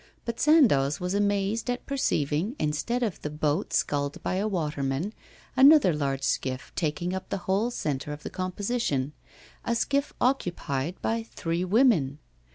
[0.25, 5.13] But Sandoz was amazed at perceiving, instead of the boat sculled by a waterman,
[5.55, 9.13] another large skiff taking up the whole centre of the composition
[9.63, 12.17] a skiff occupied by three women.